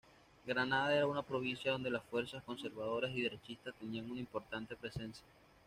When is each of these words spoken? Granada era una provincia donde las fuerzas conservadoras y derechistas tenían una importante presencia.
Granada 0.47 0.95
era 0.95 1.05
una 1.05 1.21
provincia 1.21 1.71
donde 1.73 1.91
las 1.91 2.03
fuerzas 2.05 2.41
conservadoras 2.43 3.11
y 3.13 3.21
derechistas 3.21 3.75
tenían 3.75 4.09
una 4.09 4.19
importante 4.19 4.75
presencia. 4.75 5.23